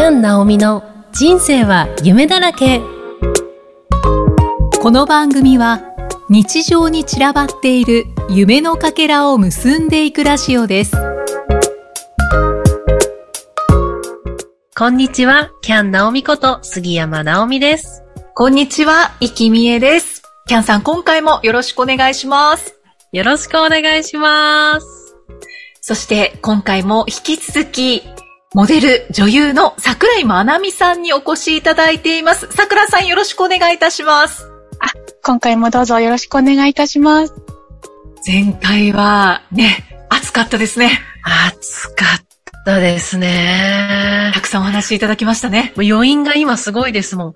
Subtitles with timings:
[0.00, 0.82] キャン・ナオミの
[1.12, 2.80] 人生は夢だらけ
[4.80, 5.82] この番組は
[6.30, 10.96] 日常に散らばっている夢のかけらを結んでいくラジオです
[14.74, 18.02] こんにちはキャン・ナオミこと杉山ナオミです
[18.34, 20.22] こんにちは、いきみえです。
[20.46, 22.80] キャンさん、今回もよろしくお願いします。
[23.12, 25.14] よろしくお願いします
[25.82, 28.02] そして、今回も引き続き、
[28.52, 32.48] モデル、女優の桜井まなみさんにお越しいただいています。
[32.50, 34.50] 桜さん、よろしくお願いいたします。
[35.22, 37.34] 今回もどうぞよろしくお願いいたします。
[38.26, 40.98] 前回は、ね、暑かったですね。
[41.58, 45.72] 暑かったですねたくさんお話しいただきましたね。
[45.76, 47.32] もう余韻が今すごいですもん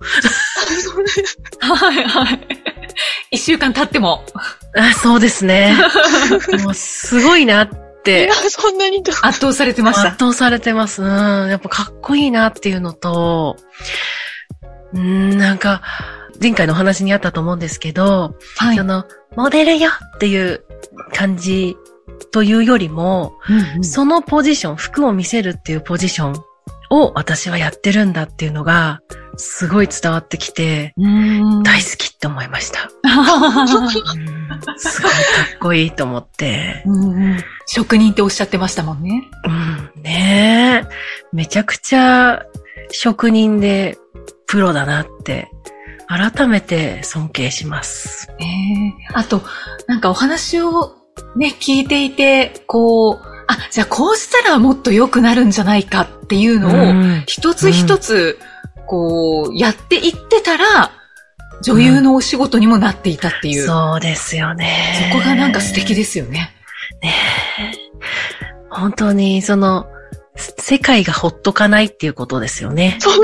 [1.61, 2.47] はい、はい。
[3.31, 4.25] 一週間経っても。
[4.77, 5.77] あそうですね
[6.65, 7.84] もうすごいなっ
[8.49, 9.11] そんなにと。
[9.25, 10.09] 圧倒されてました。
[10.09, 11.01] 圧倒されてます。
[11.03, 11.09] うん。
[11.49, 13.57] やっぱかっこいいなっていうのと、
[14.93, 15.81] うん、なんか、
[16.41, 20.63] 前回のお話にあったと思うんですけど、はいその、モデルよっていう
[21.13, 21.75] 感じ
[22.31, 23.33] というよりも、
[23.81, 26.44] そのポジション、服を見せるっていうポジション
[26.89, 29.01] を私はやってるんだっていうのが、
[29.37, 32.89] すごい伝わってきて、うん大好きって思いました。
[33.03, 33.89] う ん
[34.77, 36.83] すごいかっこいいと思って。
[37.65, 39.23] 職人っておっしゃってましたもんね。
[39.95, 40.87] うん、ねえ。
[41.33, 42.43] めちゃくちゃ
[42.91, 43.97] 職人で
[44.47, 45.49] プロだなって、
[46.07, 48.29] 改めて尊敬します。
[48.39, 49.41] ねえあと、
[49.87, 50.95] なんかお話を
[51.35, 58.39] ね、聞いていて、こう、あ、じゃあこうしたらもっと良くなるんじゃないかっていうのを、ん一つ一つ、
[58.87, 60.91] こう、やっていってたら、
[61.61, 63.61] 女優のお仕事にもなっていたっていう。
[63.61, 65.11] そそうですよね。
[65.13, 66.51] こがなんか素敵ですよね。
[67.01, 67.13] ね
[68.69, 69.87] 本当に、その、
[70.37, 72.97] 世界がほっとかないっていうことですよね。
[72.99, 73.19] そう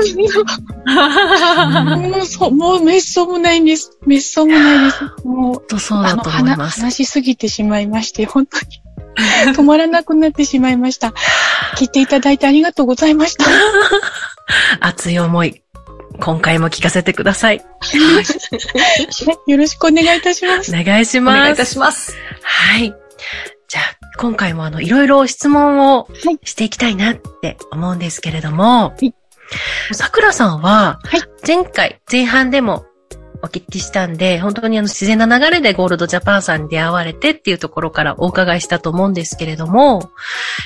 [1.96, 3.98] もう、そう、もう、めっそうもないんです。
[4.06, 5.02] めっそうもないです。
[5.24, 6.80] もう、本当そうだあの、話、と思います。
[6.80, 8.82] 話しすぎてしまいまして、本当に。
[9.54, 11.14] 止まらなくなってしまいました。
[11.76, 13.44] 聞いていただいてありがとうございました。
[14.80, 15.62] 熱い思い、
[16.20, 17.56] 今回も聞かせてください。
[19.46, 20.72] よろしくお願いいたします。
[20.74, 21.38] お願いしおます。
[21.38, 22.14] 願いいたします。
[22.42, 22.94] はい。
[23.68, 23.84] じゃあ、
[24.18, 29.10] 今回もあの、いろいろ質問をはいしていきたいなって思うんですけれども、い
[29.92, 32.84] 桜さんははい、前回、前半でも
[33.42, 40.10] お聞きしたんで、本当にあの、自然な流れでゴールドジャパンさんに出会われてっていうところからお伺いしたと思うんですけれども、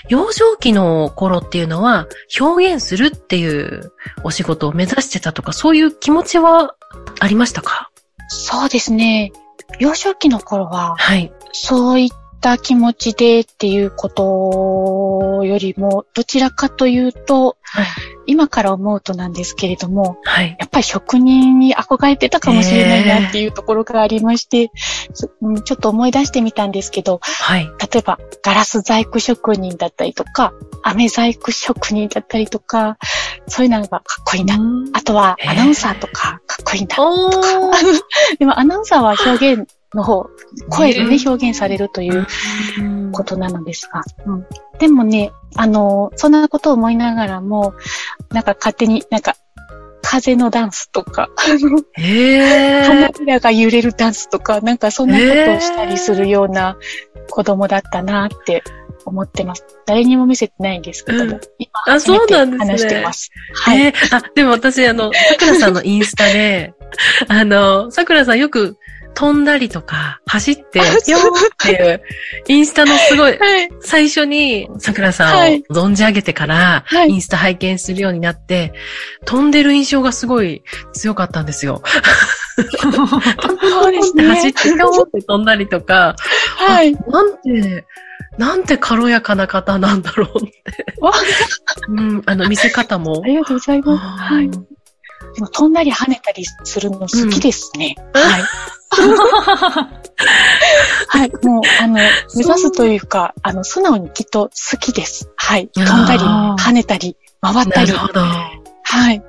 [0.09, 2.07] 幼少期の頃っていうのは、
[2.39, 3.93] 表現するっていう
[4.25, 6.75] お仕事を目指してたとか、そういう気持ちは
[7.19, 7.91] ありましたか？
[8.29, 9.33] そうですね。
[9.79, 11.33] 幼少期の頃は、はい。
[11.53, 12.11] そういっ
[12.47, 17.87] た気持ちでっていうことよりも、どちらかというと、はい
[18.29, 20.57] 今から思うとなんですけれども、はい。
[20.59, 24.73] やっぱり職人に憧れてたかもしれないなっていうところがありまして、
[25.15, 27.67] そうんちょっと思い出してみたんですけど、はい。
[27.67, 30.53] 例えばガラス細工職人だったりとか、
[30.83, 32.99] 飴細工職人だったりとか、
[33.47, 34.59] そういうのがかっこいいな。
[34.93, 36.97] あとはアナウンサーとかかっこいいな。
[36.99, 38.01] おー。
[38.41, 40.27] でもアナウンサーは表現の方、
[40.69, 42.27] 声でねね、表現されるという
[42.79, 44.47] うんことなのですが、うん、
[44.79, 47.75] でもね、あの、そんなことを思いながらも、
[48.31, 49.35] なんか勝手になんか、
[50.03, 53.19] 風のダンスとか、花ー。
[53.19, 56.77] びらが揺れるダンスとか、なんかそんなことをしたりするような
[57.29, 58.63] 子供だったなって
[59.05, 59.65] 思ってます。
[59.85, 63.31] 誰にも見せてないんですけども、うん今あ初めてそうなんですね話してます。
[63.55, 63.81] はい。
[63.87, 66.75] えーあ、でも私、あの、桜さんのインスタで、
[67.29, 68.77] あの、桜さんよく
[69.17, 70.93] 飛んだりとか、走って、よーっ
[71.59, 72.03] ていう、
[72.49, 73.71] インスタのすごい、はい。
[73.81, 78.75] 最初に桜さんをはい存じ上げてから、はいインスタ拝見するようになって、
[79.25, 80.63] 飛んでる印象がすごい
[80.93, 81.83] 強かったんですよ。
[82.79, 84.29] そうですね。
[84.29, 86.15] 走って、ぴって飛んだりとか、
[86.57, 86.95] はい。
[86.95, 87.87] なんて、
[88.37, 90.95] なんて軽やかな方なんだろうって。
[91.01, 91.13] わ
[91.89, 93.27] うん、あの、見せ方もあ。
[93.27, 94.35] りがとうございます。
[94.35, 94.51] はい。
[95.37, 97.95] でも飛んだり跳ねたりするの好きですね。
[98.15, 98.43] はい。
[101.09, 101.31] はい。
[101.47, 105.29] もう、あの、目指すというか、あの、素直にきっと好きです。
[105.37, 105.69] はい。
[105.69, 107.93] 飛んだり、跳ねたり、回ったり。
[107.93, 108.21] なるほど。
[108.21, 109.23] はい。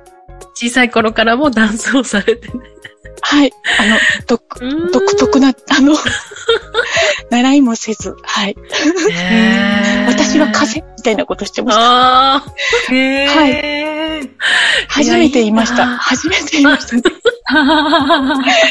[0.54, 2.54] 小さい頃からもダンスをされてね。
[3.20, 3.52] はい。
[3.78, 4.42] あの、独、
[4.90, 5.94] 独特な、あの、
[7.30, 8.56] 習いもせず、はい。
[9.12, 12.94] へー私は風みたいなことしてました。
[12.94, 14.30] へー。
[14.88, 15.86] 初めて言いました。
[15.86, 17.02] 初めて言いましたね。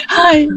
[0.07, 0.47] はい。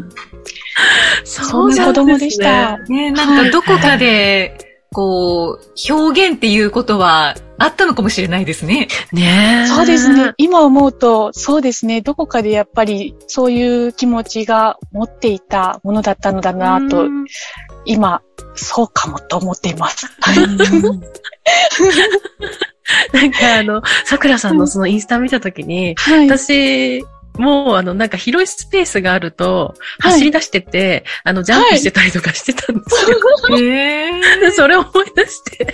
[1.23, 2.77] そんな子供でした。
[2.79, 4.57] ね、なんかどこかで、
[4.91, 8.87] こう、表現っていうことは、あったのかもしれないですね。
[9.11, 9.67] ねえ。
[9.67, 10.33] そうですね。。
[10.37, 12.01] 今思うと、そうですね。
[12.01, 17.25] どこかでやっぱりそういう気持ちが持っていたものだったのだなと、うん
[17.85, 18.21] 今、
[18.55, 20.05] そうかもと思っています。
[23.13, 26.29] なんかあの、桜さんのそのインスタ見たときに、はい。
[26.29, 27.03] 私、
[27.37, 33.17] もう、あの、なんか広いスペースがあると、はい走り出してて、あの、ジャンプしてたりとかしてたんですよ。
[33.57, 34.21] へえ。
[34.39, 35.73] で それを思い出して。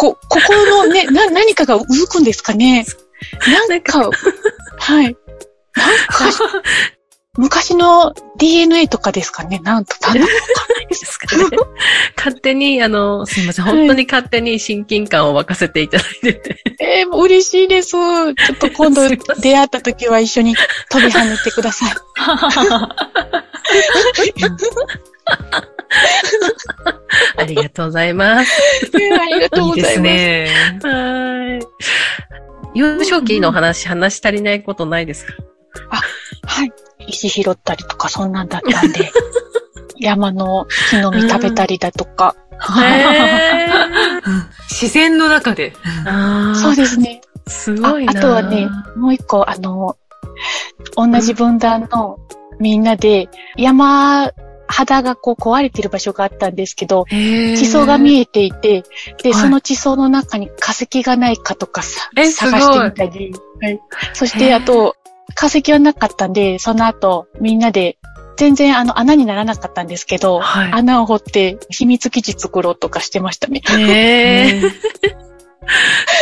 [0.00, 2.84] なんか、こ、心のね、な、何かがうずくんですかね？
[3.68, 4.08] なんか、
[4.78, 5.04] はい。
[5.04, 5.18] なんか、
[7.36, 9.60] 昔の DNA とかですかね？
[9.62, 10.26] なんと、なんと
[10.88, 11.44] ですかね。
[12.16, 13.64] 勝手に、あの、すいません。
[13.64, 16.62] 本当に勝手に親近感を沸かせていただいてて。
[16.80, 17.90] えー、もう嬉しいです。
[17.90, 19.08] ちょっと今度
[19.40, 20.56] 出会った時は一緒に
[20.90, 21.92] 飛び跳ねてください。
[27.36, 28.50] ありがとうございます。
[28.94, 30.06] えーありがとういいですございます。
[30.06, 30.48] ね。
[30.82, 31.58] は
[32.74, 32.78] い。
[32.78, 35.32] 幼少期の話、話し足りないことないですか？
[36.46, 36.72] はい。
[37.08, 39.10] 石拾ったりとかそんなんだったんで、
[39.98, 42.36] 山の木の実食べたりだとか、
[42.78, 43.66] へ
[44.26, 45.72] うん自然の中で。
[46.06, 47.20] あそうですね。
[47.48, 49.96] すごいなああとはね、もう一個、あの、
[50.96, 52.18] 同じ分断の
[52.60, 54.30] みんなで、山
[54.70, 58.82] 肌がこう壊れてる場所があったんですけど、地地層が見えていて、
[59.22, 63.80] で、はいその地層の中に化石がないかとかさ、探してみたり、はい。
[64.14, 64.96] そして、あと、
[65.34, 67.98] 化石はなかったんで、その後、みんなで、
[68.36, 73.60] 全然あの穴にならなかったんですけど、はい穴を掘って秘密基地作ろうとかしてましたね。
[73.68, 74.70] へえ。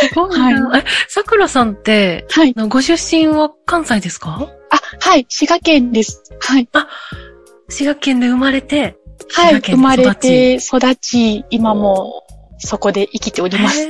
[0.09, 0.67] すごいな。
[0.67, 2.53] はえ、桜さんって、はい。
[2.67, 4.49] ご出身は関西ですか？
[4.69, 6.21] あ、はい、滋賀県です。
[6.41, 6.67] はい。
[7.69, 8.97] 滋賀県で生まれて、
[9.33, 12.23] はい、生まれて育ち、今も
[12.57, 13.87] そこで生きております。
[13.87, 13.89] は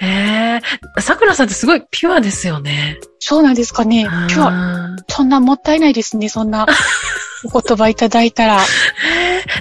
[0.04, 1.00] へえ。
[1.00, 2.98] 桜さんってすごいピュアですよね。
[3.18, 4.02] そうなんですかね。
[4.02, 4.96] 今日は、は。
[5.08, 6.28] そんなもったいないですね。
[6.28, 6.66] そんな
[7.52, 8.60] お言葉いただいたら。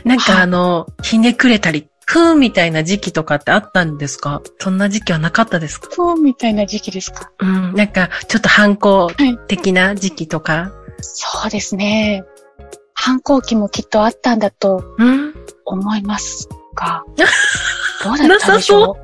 [0.03, 4.41] なんかあの、ひねくれたり、ふーんみたいな時期とかってあったんですか？
[4.59, 5.89] そんな時期はなかったですか？
[5.91, 7.29] ふーんみたいな時期ですか？
[7.39, 7.73] うん。
[7.75, 10.71] なんか、ちょっと反抗はい的な時期とか。
[11.13, 12.23] そうですね。
[12.93, 15.33] 反抗期もきっとあったんだとうん。
[15.65, 17.03] 思いますが。
[18.03, 18.97] どうだったんでしょ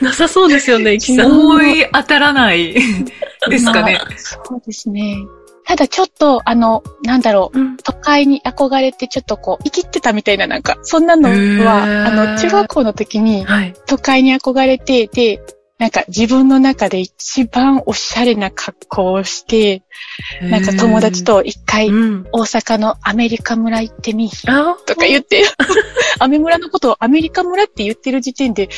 [0.00, 0.04] う？
[0.04, 1.26] なさそう ですよね、イキさん。
[1.26, 2.74] 思い当たらない
[3.48, 3.98] ですかね。
[4.00, 5.16] まあそうですね。
[5.68, 7.58] ただちょっと、あの、なんだろう。
[7.58, 7.76] うん。
[7.78, 13.74] 都会に憧れてちょっとこう、生きってたみたいななんか、そんなのは、あの、中学校の時にはい。
[13.86, 15.40] 都会に憧れて、で、
[15.78, 19.82] なんか自分の中で一番おしゃれな格好をして、
[20.40, 22.26] なんか友達と一回うん。
[22.32, 25.44] 大阪のアメリカ村行ってみ、あとか言って、
[26.18, 28.70] アメ村のことをアメリカ村って言ってる時点で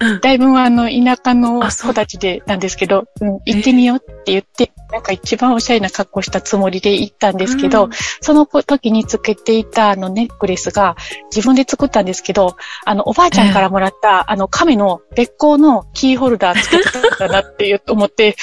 [0.00, 3.24] うん、だいぶあの田舎の子たちでなんですけど、う。
[3.24, 7.90] ん、行ってみようって言って、なんか一番おしゃれな格好したつもりで行ったんですけど、うん。
[8.20, 10.96] その時につけていたあのネックレスが
[11.34, 18.36] 自分で作ったんですけど、あのおばあちゃんからもらった、あの亀の別光のキーホルダーつけてたんだなって思って、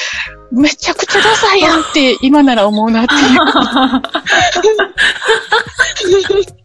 [0.52, 3.40] めちゃくちゃダサいやんって今なら思うなっていう。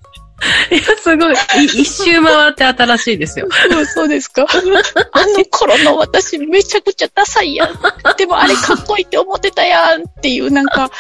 [0.71, 1.35] いや、すごい。
[1.63, 3.49] い一周回って新しいですよ。
[3.71, 4.47] そうそうですか？
[5.13, 7.71] あの頃の私めちゃくちゃダサいやん。
[8.17, 10.91] でもあれかっこいいって思ってたやんっていうなんか、はい、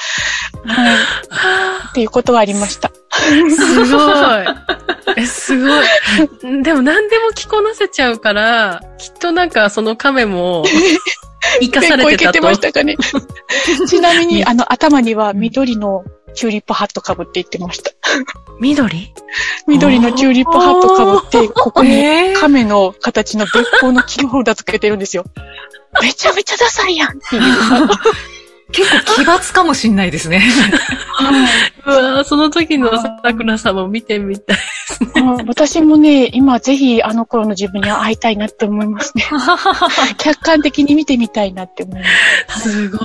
[1.91, 2.91] っていうことはありました。
[3.11, 4.03] すごい。
[5.17, 5.71] え、すごい。
[6.63, 10.65] でも何でも着こなせちゃうから、きっとなんかその亀も、
[11.61, 12.07] 生かされてたと。
[12.07, 12.97] 結構いけてましたかね？
[13.89, 16.05] ちなみに、あの、頭には緑の
[16.35, 17.91] チューリップハットかぶって言ってました。
[18.61, 19.13] 緑？
[19.67, 25.25] 緑のチューリップハットかぶって、ここにえー亀の形の別光のキーホルダーつけてるんですよ。
[26.03, 27.43] めちゃめちゃダサいやんっていう。
[28.71, 30.43] 結構奇抜かもしんないですね。
[31.87, 32.91] うわーその時の
[33.25, 34.59] 桜さんも見てみたい。
[35.17, 39.25] うん私もね、今ぜひあの頃の自分に会いたいなって思いますね。
[40.19, 42.71] 客観的に見てみたいなって思います。
[42.71, 42.99] すご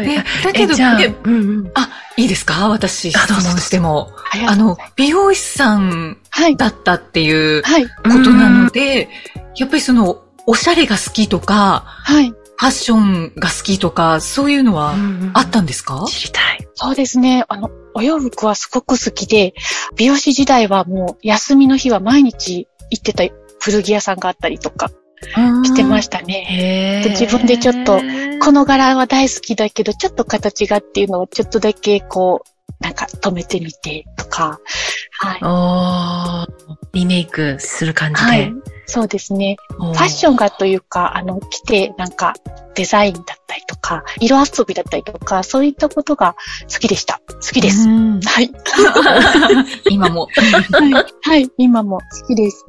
[0.00, 0.10] い。
[0.10, 1.70] えだけど、えじゃあ、でうんうん。
[1.74, 1.87] あ、
[2.18, 2.68] いいですか？
[2.68, 4.10] 私、質問しても。
[4.46, 6.56] あの美容師さんはい。
[6.56, 7.86] だったっていうはい。
[7.86, 7.92] こ
[8.24, 9.08] となので、
[9.56, 12.30] やっぱりその、おしゃれが好きとか、はい。
[12.30, 14.94] ファッションが好きとか、そういうのは
[15.32, 16.04] あったんですか？
[16.08, 16.68] 知りたい。
[16.74, 17.44] そうですね。
[17.48, 19.54] あの、お洋服はすごく好きで、
[19.96, 23.22] 美容師時代はもう休みの日は毎日行ってた
[23.60, 24.90] 古着屋さんがあったりとか
[25.64, 26.44] してましたね。
[26.48, 28.00] へで自分でちょっと
[28.40, 34.60] この柄は大好きだけど、ちょっと形がっていうのをちょっとだけこう、なんか止めてみてとか、
[35.20, 36.98] はい。
[36.98, 38.28] リメイクする感じで。
[38.28, 38.52] はい。
[38.86, 39.56] そうですね。
[39.68, 42.34] フファッションがというか、あの、着て、なんか、
[42.74, 46.36] デザインだったりとか、色遊びだったりとか、そういったことが
[46.72, 47.20] 好きでした。
[47.28, 47.88] 好きです。
[47.88, 48.50] うんはい。
[49.90, 50.28] 今も。
[50.72, 51.04] はい。
[51.22, 51.50] はい。
[51.58, 52.64] 今も好きです。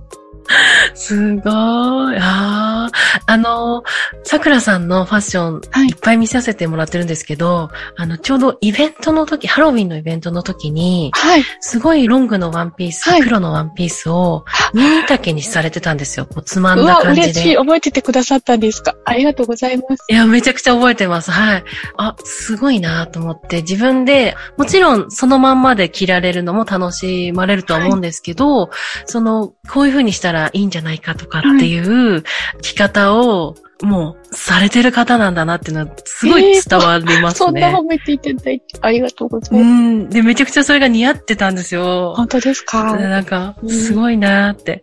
[0.96, 2.18] すごい。
[2.20, 2.90] ああ。
[3.26, 3.84] あの、
[4.24, 11.44] 桜さんのファッション、はいいっぱい見させてもらってるんですけど、あの、ちょうどイベントの時、ハロウィンのイベントの時に、はい。
[11.62, 16.26] すごいロングのワンピース、はい黒のワンピースをミニ丈にされてたんですよ。
[16.26, 17.50] こうつまんだ感じ嬉しい。
[17.50, 17.58] で。
[17.58, 18.96] 覚えててくださったんですか？
[19.06, 20.06] ありがとうございます。
[20.10, 21.32] いや、めちゃくちゃ覚えてます。
[21.32, 21.64] はい。
[21.98, 28.70] あ、すごいなと思って、自分で、もちろんそのまんまで着られるのも楽しまれるとは思うんですけど、
[29.06, 31.80] その、こういう風にしたらいいんじゃないかとかってい
[32.18, 32.24] う
[32.62, 37.76] 着方を、もう、されてる方なんだなっていうのは、すごい伝わりますそんなね。
[37.78, 39.74] 褒めていただいてありがとうござういます。
[39.74, 40.10] ん。
[40.10, 42.14] で、めちゃくちゃそれが似合ってたんですよ。
[42.18, 42.98] 本当ですか？
[42.98, 44.82] なんか、すごいなーって。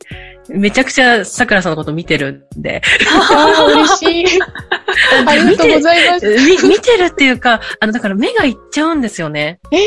[0.48, 2.82] めちゃくちゃ桜さんのこと見てるんで。
[3.30, 4.24] ああ、嬉しい。
[5.26, 6.26] ありがとうございます。
[6.26, 9.58] み見てるっていうか、あの、だから目がいっちゃうんですよね。
[9.72, 9.82] ええ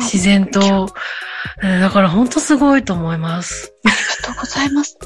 [0.00, 0.60] 自然と。
[0.60, 0.86] うん
[1.62, 3.74] だから本当すごいと思います。
[3.84, 4.98] ありがとうございます。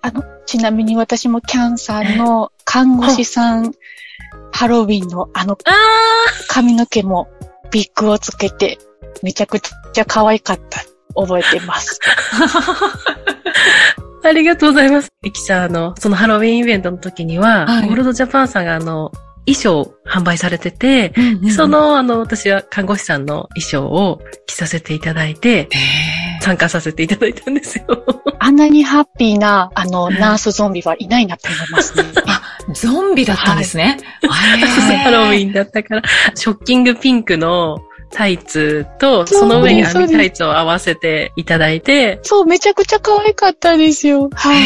[0.00, 3.72] あの、ちなみに私もキャンさんの看護師さん、
[4.52, 5.72] ハロウィンのあのあ
[6.48, 7.28] 髪の毛も
[7.70, 8.78] ビッグをつけて、
[9.22, 10.82] めちゃくちゃ可愛かった。
[11.14, 11.98] 覚えてます。
[14.24, 15.08] あ、ありがとうございます。
[15.22, 19.12] イキさん、あの、そのハロウィンイベントの時には、はいゴールドジャパンさんがあの、
[19.46, 21.08] 衣装を販売されてて、
[21.42, 25.68] でそ、の、あの、私は看護師さんの衣装を着させていただいて、へ
[26.42, 27.84] 参加させていただいたんですよ。
[28.38, 32.04] あんなにハッピーな、あの、ナースゾンビはいないなと思いますね。
[32.68, 33.98] ーゾンビだったんですね。
[34.28, 36.02] ハロウィンだったから、
[36.34, 37.78] ショッキングピンクの
[38.10, 44.30] タイツと、その上にそうです網タイツを合わせていただいて、そう、めちゃくちゃ可愛かったですよ。
[44.32, 44.58] はい。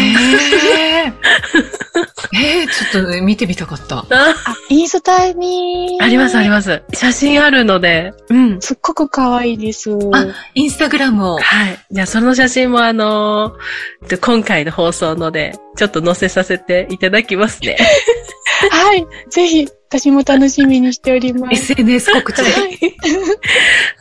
[2.35, 3.99] えー、ちょっと見てみたかった。
[3.99, 4.35] ああ、
[4.69, 5.99] インスタに。
[6.01, 6.51] ありますありす。
[6.51, 6.83] ます。
[6.95, 8.61] 写真あるので、うん。
[8.61, 9.91] すっごく可愛いです。
[10.13, 11.39] あインスタグラムを。
[11.39, 11.79] はい。
[11.91, 17.77] じゃあ、その写真もあのーで今回の放送ので、ちょっと載せさせていただきますね。
[18.71, 19.07] はい。
[19.31, 21.73] ぜひ、私も楽しみにしております。
[21.73, 22.51] SNS 告知で。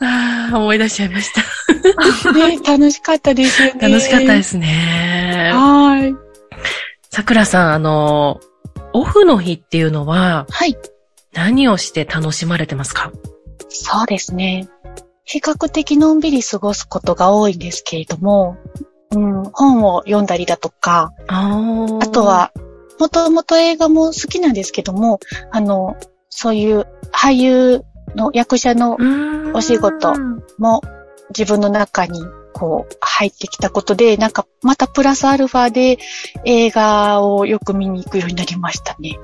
[0.00, 2.32] ああ、思い出しちゃいました。
[2.32, 3.88] ね、楽しかったですよね。。
[3.88, 5.50] 楽しかったですすね。
[5.54, 6.14] はい。
[7.10, 8.52] 桜さん、あのー
[8.94, 10.76] オフの日っていうのは、はい。
[11.32, 13.10] 何をして楽しまれてますか？
[13.68, 14.68] そうですね。
[15.24, 18.56] 比較的のんびり過ごすことが多いんですけれども、
[19.12, 22.52] うん、本を読んだりだとか、ああと、は、
[22.98, 25.20] もともと映画も好きなんですけども、
[25.50, 25.96] あの、
[26.28, 27.82] そういう俳優
[28.14, 28.96] の役者の
[29.54, 30.14] お仕事
[30.58, 30.82] も
[31.36, 32.20] 自分の中に
[32.52, 35.98] こう入ってきたことで、なんかまたプラスアルファで
[36.44, 39.18] 映画をよく見に行くようになりましたね。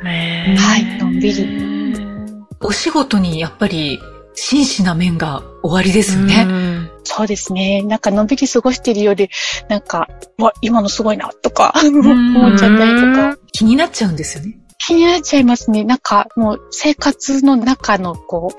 [0.56, 4.00] はいのんびりお仕事にやっぱり
[4.34, 6.46] 真摯な面が終わりですよね。
[6.48, 7.82] うんそうですね。
[7.82, 9.30] なんかのんびり過ごしているようで、
[9.70, 10.08] なんか、
[10.38, 11.86] うわ、今のすごいな、とか、ん
[12.36, 14.56] 思っちゃったりとか、気になっちゃうんですよね。
[14.78, 15.82] 気になっちゃいますね。
[15.82, 18.52] なんか、もう生活の中の、こ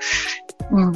[0.70, 0.92] う、うん、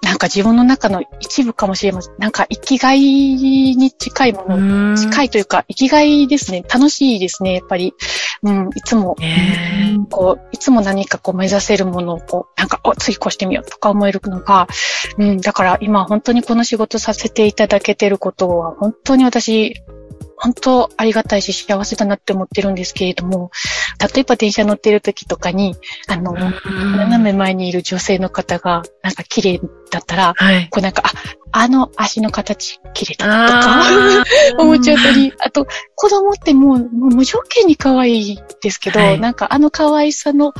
[0.00, 2.14] なんか自分の中の一部かもしれません。
[2.18, 5.26] なんか生きがいに近いもの、近い。
[5.26, 6.62] いというか、生きがいですね。
[6.72, 7.94] 楽しいですね、やっぱり。
[8.44, 9.16] うん、いつも、
[10.08, 14.68] こう、いつも何かこう目指せるものをこう、なんか、お、次こうしてみようとか思えるのが、
[15.18, 19.74] うん、だから今本当にこの仕事させていただけてることは、本当に私、
[20.40, 23.50] 本当ありがたいし幸せだなって思ってるんですけれども、
[24.14, 25.76] 例えば電車乗ってる時とかに、
[26.06, 30.68] あの、斜め前にいる女性の方が、なんか綺麗だったら、はい。
[30.70, 31.12] こうなんか、あ、
[31.50, 34.24] あの足の形綺麗だなとか、
[34.62, 39.20] 思っちゃったり、あと、子供ってもう、もう無条件に可愛いですけど、はい。
[39.20, 40.52] なんかあの可愛さの、あ、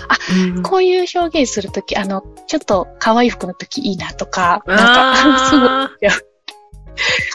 [0.56, 0.62] うん。
[0.62, 5.90] こういう表現するとき、あの、ちょっと可愛い服のときいいなとか、なんか、 すごい、あ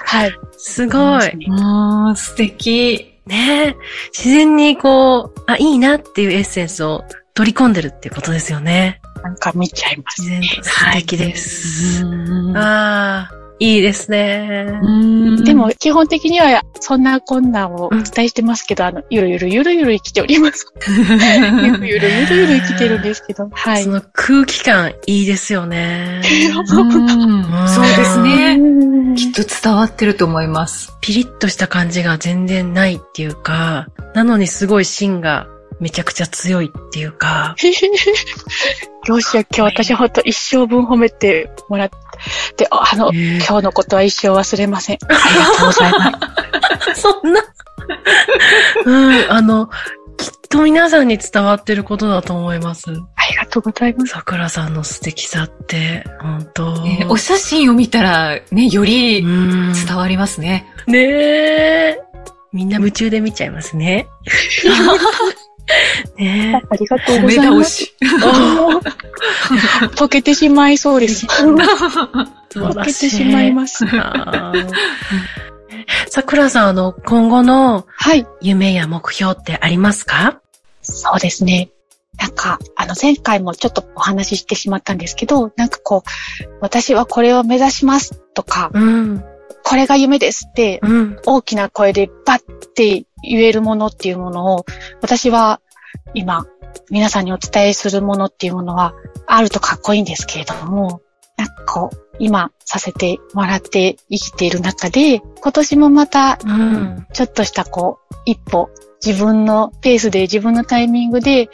[0.05, 0.29] はい。
[0.29, 0.99] ーすごい。
[0.99, 3.09] あー素敵。
[3.25, 3.75] ねえ
[4.13, 9.01] 自然にこう、あ、いいなっていうエッセンスを取り込んでるっていうことですよね。
[9.23, 10.21] なんか見ちゃいます。
[10.21, 12.03] 自然と素敵です。
[12.03, 14.79] うんああ、いいですね。
[14.81, 20.73] うんでも、基本的には、そんなこんなんをお伝えしてますけど、あの、ゆるゆるゆるゆる生きております。
[20.87, 23.89] ゆるゆるゆるゆる生きてるんですけど、 はいそ。
[23.89, 26.21] の空気感いいですよね。
[26.49, 28.57] うんそうですね。
[28.59, 30.91] うんきっと伝わってると思います。
[31.01, 35.47] ピリッとした感じが全然ないっていうか、なのにすごい芯が
[35.79, 37.55] めちゃくちゃ強いっていうか。
[39.05, 41.89] どうしよう、今日私ほんと一生分褒めてもらっ
[42.55, 44.97] て、あの、えー今日のことは一生忘れません。
[45.07, 46.11] ありがとうございま
[46.95, 47.01] す。
[47.01, 47.41] そんな。
[48.85, 49.69] うん、あの、
[50.17, 52.89] きっと皆さんに伝わってることだと思います。
[52.89, 52.93] あ
[53.29, 54.13] りがとうございます。
[54.13, 60.67] 桜さんの素敵さって、本当ねお写真を見たら、ね、よりうん伝わりますね。
[60.87, 61.99] ねえ。
[62.51, 64.07] みんな夢中で見ちゃいますね。
[66.17, 67.85] ねありがとうございます。
[67.85, 67.93] 倒し。
[69.95, 71.25] 溶けてしまいそうです。
[72.51, 72.93] 溶けてい。
[72.93, 73.85] しまいます。
[73.85, 74.69] あー
[76.09, 78.25] 桜さん、あの、今後のはい。
[78.41, 80.39] 夢や目標ってありますか？
[80.81, 81.69] そうですね。
[82.19, 89.23] なんか、あの、前回もちょっとお話ししてしまったんですけど、なんかこう、私はこれを目指しますとか、うん。
[89.63, 91.17] これが夢ですって、うん。
[91.25, 92.41] 大きな声でバッ
[92.75, 94.65] て言えるものっていうものを、
[95.01, 95.61] 私は
[96.13, 96.45] 今、
[96.89, 98.93] 皆さんにお伝えするものっていうものは、
[99.25, 101.01] あるとかっこいいんですけれども、
[101.37, 106.37] なんかこう、今させてもらって生きている中で、今年もまた。
[107.13, 108.69] ちょっとしたこう、一歩、
[109.05, 111.49] 自分のペースで自分のタイミングで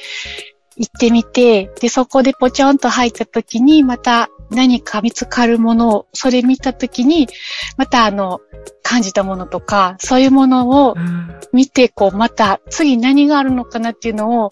[0.76, 7.28] 行ってみて、で、そこでポチョンと入った時に、また何か見つかるものを、それ見た時に、
[7.78, 8.42] またあの、
[8.84, 11.36] 感じたものとか、そういうものをうん。
[11.52, 14.52] 見て、こう、また次何があるのかなっていうのを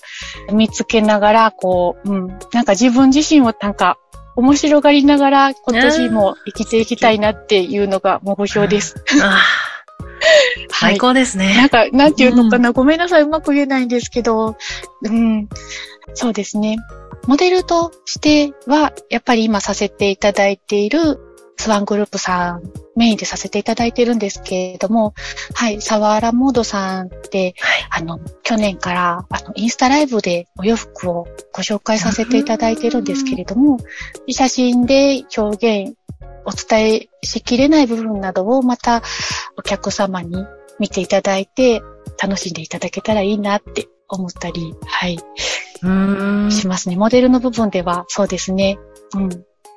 [0.51, 3.97] 見つけながら、こう、うん、なんか自分自身をなんか、
[4.35, 8.95] 面白がりながら今年も生きていきたいなっていうのが目標です。
[10.69, 11.65] 最高ですなね。
[11.65, 14.55] んか、なんていうのかな、ごめんなさい、うまく言えないんですけど、
[15.01, 15.49] うん、
[16.13, 16.77] そうですね。
[17.25, 21.19] モデルとしては、やっぱり今させていただいている
[21.57, 22.61] スワングループさん、
[22.95, 25.13] メインでさせていただいてるんですけれども、
[25.53, 27.55] はい、サワーラモードさんって、
[27.89, 28.03] はい。
[28.03, 33.77] あの、去年から、あの、インスタライブでお洋服をご紹介させていただいてるんですけれども、
[34.29, 35.95] 写真で表現、
[36.45, 39.01] お伝えしきれない部分などをまた
[39.57, 40.45] お客様に
[40.79, 41.81] 見ていただいて、
[42.21, 45.19] 楽しんでいただけたらいいなって思ったり、はい。
[46.51, 46.95] しますね。
[46.95, 48.77] モデルの部分ではそうですね。
[49.15, 49.29] うん。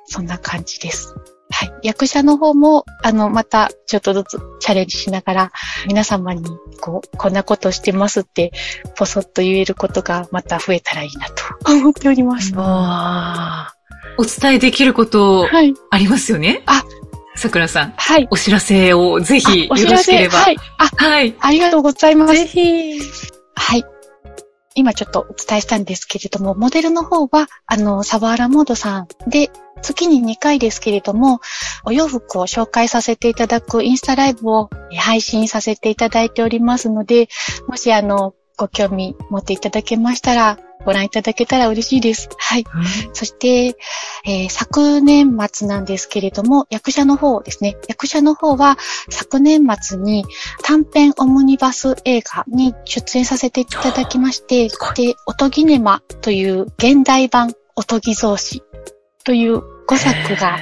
[0.05, 1.15] そんな感じです。
[1.53, 1.73] はい。
[1.83, 5.51] 役者の方も、あの、また、ちょっとずつチャレンジしながら、
[5.85, 6.43] 皆様に、
[6.79, 8.51] こう、こんなことしてますって、
[8.95, 12.55] ぽそっと言えることがまた増えたらいいなと思っております。
[12.55, 13.73] わ
[14.17, 15.73] お伝えできることはい。
[15.89, 16.63] ありますよね？
[16.65, 16.83] あ、
[17.35, 17.93] 桜さん。
[17.97, 18.27] はい。
[18.31, 20.37] お知らせをぜひよろしければ。
[20.37, 20.57] はい。
[20.77, 21.35] あ、はい。
[21.39, 22.29] ありがとうございまー。
[22.29, 22.47] すぜ。
[22.47, 22.99] ひ。
[23.55, 23.85] はい。
[24.75, 31.41] 今ちょっとお伝えしたんですけれども、モデルの方は、あの、サワーラモードさんで、月に2回ですけれども、
[31.85, 37.27] お洋服を紹介させていただくインスタライブを配信させていただいておりますので、
[37.67, 42.29] もしあの、ご興味持っていただけましたら、ご覧いただけたら嬉しいです。
[42.37, 42.65] はい。
[43.13, 43.77] そして、
[44.25, 47.77] えー昨年末なんですけれども、役者の方ですね。
[47.87, 48.77] 役者の方は
[49.09, 50.25] 昨年末に
[50.63, 58.63] 短編オムニバス映画に出演させていただきまして、で、おとぎねまという現代版おとぎ造詞
[59.23, 60.57] という5作が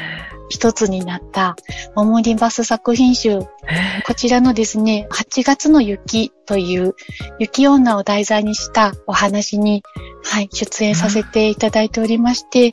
[0.49, 1.55] 一つになった
[1.95, 6.95] オムニバス作品集へこちらのですね、8月の雪という
[7.37, 9.83] 雪女を題材にしたお話に、
[10.23, 12.71] はい、出演させていただいておりまして、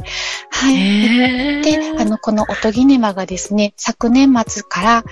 [0.51, 1.63] はーい。
[1.63, 5.05] で、あの、このおとぎねまがですね、昨年末から、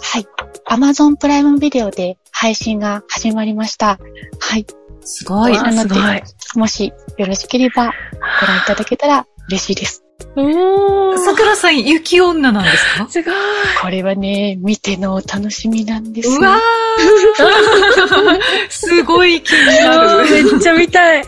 [0.00, 0.26] はい、
[0.68, 3.98] Amazon プライムビデオで配信が始まりました。
[4.40, 4.66] はい。
[5.02, 5.52] すごい。
[5.52, 6.22] なのですごい。
[6.56, 7.92] もしよろしければ
[8.40, 10.04] ご覧いただけたら嬉しいです。
[10.36, 11.18] おー。
[11.18, 13.08] 桜さん、雪女なんですか？
[13.08, 13.34] すごい。
[13.82, 16.38] これはね、見てのお楽しみなんですよ。
[16.38, 16.60] うわー
[18.70, 20.30] すごい気になる。
[20.30, 21.24] めっちゃ見たい。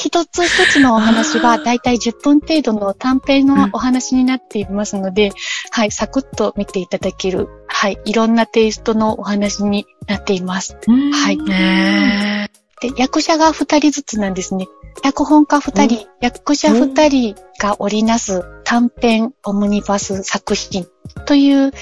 [0.00, 5.32] 一つ一つのお話はだいたい10分程度の短編のお話になっていますので、
[5.72, 10.76] はい、サクッと見ていただける、はい、いろんなテイストのお話になっています。
[10.86, 12.37] はいね
[12.80, 14.66] で、役者が2人ずつなんですね。
[15.02, 20.86] 脚本家2人、役者2人が織りなす短編オムニバス作品
[21.26, 21.72] という、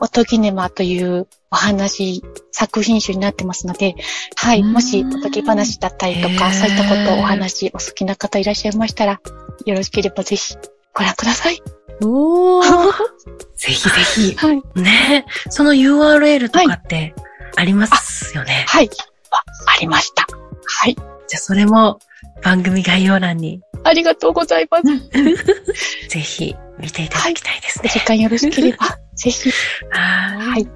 [0.00, 3.94] おとぎねまというお話、作品集になってますので、
[4.36, 9.20] はい、うんもしおとぎ話だったりとか、そういったことお話お好きな方いらっしゃいましたら、
[9.64, 10.56] よろしければぜひ
[10.94, 11.62] ご覧ください。
[12.02, 12.92] おー。
[13.54, 14.34] ぜひぜひ。
[14.34, 14.62] はい。
[14.80, 17.14] ねその URL とかって
[17.56, 18.64] ありますよね。
[18.68, 18.90] はい。
[19.30, 20.26] あありました。
[20.66, 20.94] はい。
[20.94, 21.98] じゃあそれも
[22.42, 24.84] 番組概要欄にありがとうございます。
[26.08, 27.84] ぜひ見ていただきたいですね。
[27.86, 29.50] お時間よろしければ、 ぜひ。
[29.90, 30.68] ははい。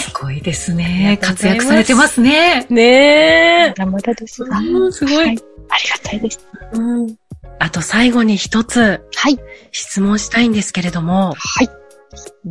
[0.00, 1.18] すごいですね。
[1.20, 2.66] 活躍されてますね。
[2.68, 4.58] ねまだまだですが。
[4.58, 5.26] うんすごいはい。
[5.26, 6.40] ありがたいです。
[6.72, 7.16] うん。
[7.58, 9.38] あと最後に一つはい。
[9.72, 11.70] 質問したいんですけれども、はい。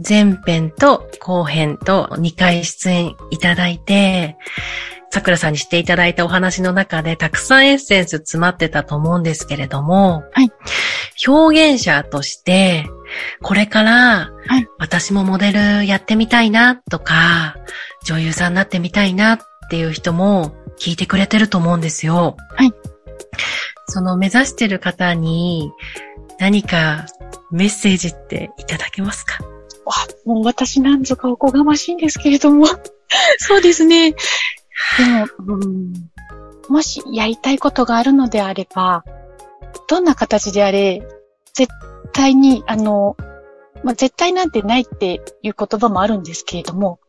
[0.08, 4.38] 前編と後編と2回出演いただいて、
[5.14, 10.52] 桜さんにしていただいたお話の中でたくさんエッセンス詰まってたと思うんですけれども、はい
[11.28, 12.88] 表現者として、
[13.44, 17.56] これからはい私もモデルやってみたいなとか、
[18.04, 22.36] 女優さんになってみたいなっていう人も聞いてくれてると思うんですよ。
[22.56, 22.74] はい
[23.90, 25.72] その目指してる方に
[26.40, 27.06] 何か
[27.52, 29.44] メッセージっていただけますか？
[29.86, 29.94] わ
[30.26, 32.66] もう私なんぞかおこがましいんですけれども。
[33.38, 34.16] そうですね。
[34.98, 35.94] でも、うん、
[36.70, 39.04] もしやりたいことがあるのであれば、
[39.88, 41.02] どんな形であれ、
[41.54, 41.72] 絶
[42.14, 43.16] 対に、あの、
[43.84, 47.00] まあ、絶対なんてないっていう言葉もあるんですけれども、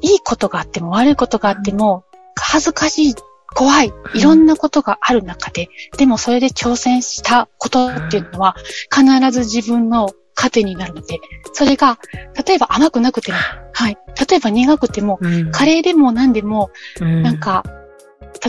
[0.00, 2.04] いいことがあっても悪いことがあっても、
[2.36, 3.14] 恥ずかしい、
[3.54, 8.56] 怖い、いろんなことがある中で、でもそれで挑戦したことっていうのは、
[8.90, 11.20] 必ず自分の糧になるので、
[11.52, 11.98] それが、
[12.46, 13.38] 例えば甘くなくても、
[13.72, 13.96] はい。
[14.28, 15.18] 例えば苦くても、
[15.52, 17.22] カレーでも何でも、うん。
[17.22, 17.64] なんか、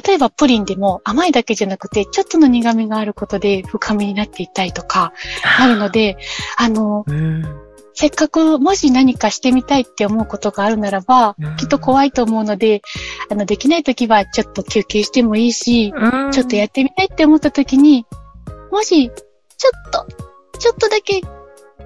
[0.06, 5.14] 例えばプリンでも甘いだけじゃなくて、ちょっとの苦味があることで深みになっていったりとか、
[5.60, 5.68] あ。
[5.68, 6.18] るので、
[6.58, 7.44] あの、うん。
[7.96, 12.82] せっかくもし何かしてみたいって思うことがあるならばうん、きっと怖いと思うので、
[13.30, 16.32] あの、できないときはちょっと休憩してもいいし、うん。
[16.32, 18.06] ちょっとやってみたいって思ったときに、
[18.72, 20.08] もし、ちょっと、
[20.58, 21.22] ちょっとだけ、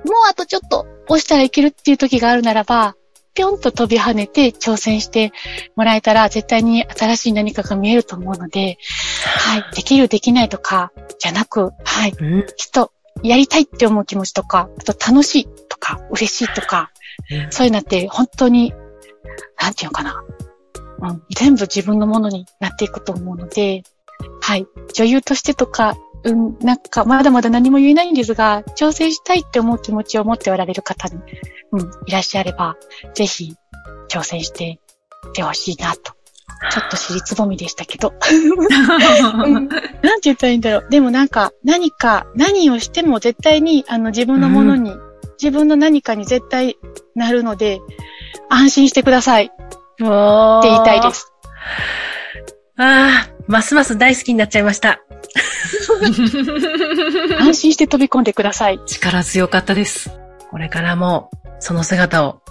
[0.05, 2.95] もうあとちょっと押したらいけるっていう時があるならば、
[3.33, 5.31] ぴょんと飛び跳ねて挑戦して
[5.75, 8.77] もらえたら、絶対に新しい何かが見えると思うので、
[9.37, 12.91] はい、できるできないとか、じゃなく、はい、うんきっと、
[13.23, 16.91] やりたいって思う気持ちとか、あと楽しいとか、嬉しいとか、
[17.51, 18.73] そういうのって本当に、
[19.61, 20.23] なんていうのかな。
[20.99, 23.83] うん、全部自分のものになっていくと思うので、
[24.41, 24.65] はい。
[24.95, 25.95] 女優としてとか、
[26.27, 31.19] うん、なんか、まだまだ何も言えないんですが、挑戦したいって思う気持ちを持っておられる方に、
[31.71, 32.75] うん、いらっしゃれば、
[33.13, 33.55] ぜひ、
[34.09, 36.13] 挑戦していってほしいなと。
[36.71, 38.13] ちょっと尻つぼみでしたけど。
[38.31, 39.77] うんなんて
[40.23, 40.89] 言ったらいいんだろう。
[40.89, 44.93] でもなんか、何か、何をしても絶対に、あの、自分のものに、
[45.41, 46.77] 自分の何かに絶対
[47.15, 47.79] なるので、
[48.49, 49.53] 安心してくださいって
[49.99, 51.13] 言いたいで。
[51.13, 51.31] す。
[52.77, 54.99] ああ、ますます大好きになっちゃいました。
[57.39, 58.79] 安心して飛び込んでください。
[58.85, 60.11] 力強かったです。
[60.51, 62.41] これからもその姿を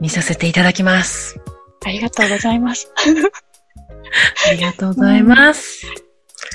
[0.00, 1.38] 見させていただきます。
[1.84, 2.90] ありがとうございます。
[4.48, 5.86] ありがとうございます。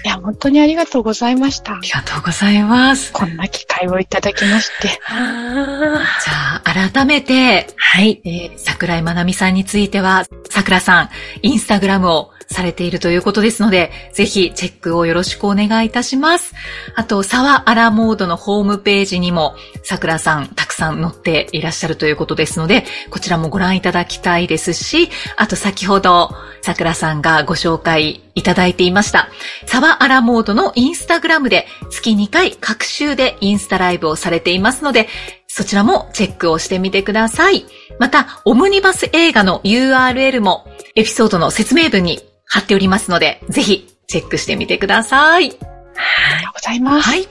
[0.03, 1.79] いや、本当にありがとうございましたあ。
[1.81, 3.11] りがとうございます。
[3.11, 4.99] こんな機会をいただきまして。
[5.07, 8.21] あじゃあ、改めて、はい。
[8.23, 11.09] えー桜井まなみさんについては、桜さん、
[11.41, 16.53] インスタグラムをされているということですので、ぜひチェックをよろしくお願いいたします。
[16.95, 26.31] あと、沢アラモードのホームページにも、桜さんたくさん載っていらっしゃるということですので、こちらもご覧いただきたいですし、あと先ほど、
[26.61, 29.29] 桜さんがご紹介いただいていました、
[29.65, 35.07] 沢アラモードのインスタグラムで月2回各週でインスタライブをされていますので、
[35.47, 37.65] そちらもチェックをしてみてください。
[37.97, 45.45] また、オムニバス映画の URL もエピソードの説明文に貼っておりますので、ぜひチェックしてみてください。
[45.45, 47.09] ありがとうございます。
[47.09, 47.27] はい。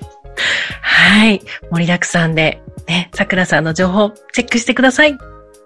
[0.82, 1.42] はい。
[1.70, 5.12] 盛りだくさんで、ね、桜さんの情報チェックしてください。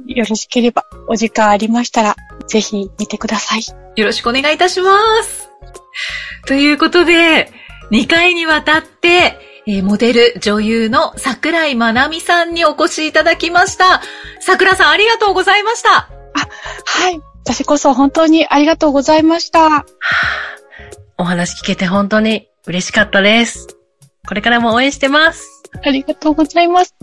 [0.07, 3.63] よろしければ、お時間ありましたら、ぜひ見てください。
[3.97, 5.51] よろしくお願いいたします。
[6.47, 7.53] ということで、
[7.91, 14.01] 2回にわたって、えーモデル、女優の桜井まなみさんにお越しいただきました。
[14.41, 16.09] 桜さんありがとうございました。
[16.87, 17.28] はい。
[17.49, 19.87] 私こそ本当にありがとうございました。
[21.17, 23.69] お話聞けて本当に嬉しかったです。
[24.27, 25.63] これからも応援してます。
[25.83, 26.95] ありがとうございます。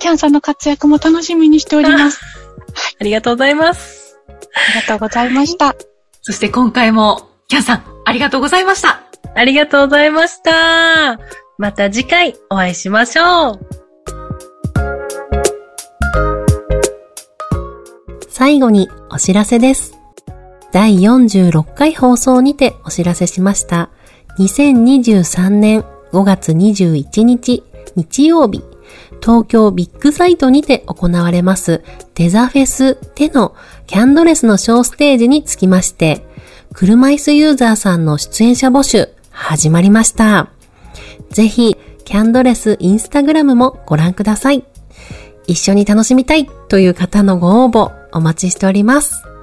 [0.00, 2.20] キャンさんの活躍も楽しみにしております。
[3.00, 4.18] ありがとうございます。
[4.28, 4.32] あ
[4.74, 5.76] りがとうございました。
[6.22, 9.00] そして今回も、キャンさん、ありがとうございました。
[9.36, 11.20] ありがとうございました。
[11.56, 13.83] また次回お会いしましょう。
[18.44, 19.98] 最後にお知らせです。
[20.70, 23.88] 第46回放送にてお知らせしました。
[24.38, 27.64] 2023年5月21日
[27.96, 28.62] 日曜日、
[29.22, 31.82] 東京ビッグサイトにて行われます
[32.16, 36.26] デザフェスでのキャンドレスのショーステージにつきまして、
[36.74, 40.50] 車椅子ユーザーさんの出演者募集始まりました。
[41.30, 44.66] ぜひ、キャンドレスインスタグラムもご覧ください。
[45.46, 49.33] 一緒に楽しみたいという方のご応募お待ちしております。